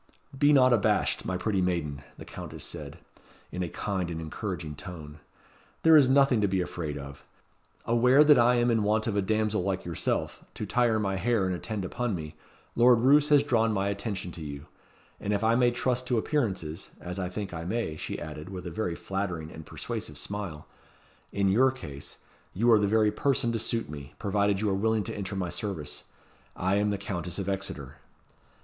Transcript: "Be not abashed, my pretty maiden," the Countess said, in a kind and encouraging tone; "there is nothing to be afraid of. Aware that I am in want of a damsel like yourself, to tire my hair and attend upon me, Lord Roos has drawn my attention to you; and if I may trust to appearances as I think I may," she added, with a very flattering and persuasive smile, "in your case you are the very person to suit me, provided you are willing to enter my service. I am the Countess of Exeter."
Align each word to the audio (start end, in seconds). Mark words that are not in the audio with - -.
"Be 0.35 0.51
not 0.51 0.73
abashed, 0.73 1.25
my 1.25 1.37
pretty 1.37 1.61
maiden," 1.61 2.01
the 2.17 2.25
Countess 2.25 2.63
said, 2.63 2.97
in 3.51 3.61
a 3.61 3.69
kind 3.69 4.09
and 4.09 4.19
encouraging 4.19 4.73
tone; 4.75 5.19
"there 5.83 5.95
is 5.95 6.09
nothing 6.09 6.41
to 6.41 6.47
be 6.47 6.59
afraid 6.59 6.97
of. 6.97 7.23
Aware 7.85 8.23
that 8.23 8.39
I 8.39 8.55
am 8.55 8.71
in 8.71 8.81
want 8.81 9.05
of 9.05 9.15
a 9.15 9.21
damsel 9.21 9.61
like 9.61 9.85
yourself, 9.85 10.43
to 10.55 10.65
tire 10.65 10.99
my 10.99 11.17
hair 11.17 11.45
and 11.45 11.53
attend 11.53 11.85
upon 11.85 12.15
me, 12.15 12.35
Lord 12.75 13.01
Roos 13.01 13.29
has 13.29 13.43
drawn 13.43 13.71
my 13.73 13.89
attention 13.89 14.31
to 14.31 14.41
you; 14.41 14.65
and 15.19 15.33
if 15.33 15.43
I 15.43 15.53
may 15.53 15.69
trust 15.69 16.07
to 16.07 16.17
appearances 16.17 16.89
as 16.99 17.19
I 17.19 17.29
think 17.29 17.53
I 17.53 17.63
may," 17.63 17.95
she 17.95 18.19
added, 18.19 18.49
with 18.49 18.65
a 18.65 18.71
very 18.71 18.95
flattering 18.95 19.51
and 19.51 19.67
persuasive 19.67 20.17
smile, 20.17 20.65
"in 21.31 21.47
your 21.47 21.69
case 21.69 22.17
you 22.55 22.71
are 22.71 22.79
the 22.79 22.87
very 22.87 23.11
person 23.11 23.51
to 23.51 23.59
suit 23.59 23.87
me, 23.87 24.15
provided 24.17 24.61
you 24.61 24.69
are 24.71 24.73
willing 24.73 25.03
to 25.03 25.15
enter 25.15 25.35
my 25.35 25.49
service. 25.49 26.05
I 26.55 26.77
am 26.77 26.89
the 26.89 26.97
Countess 26.97 27.37
of 27.37 27.47
Exeter." 27.47 27.97